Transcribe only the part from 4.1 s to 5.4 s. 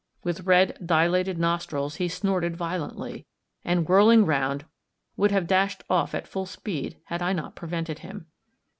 round, would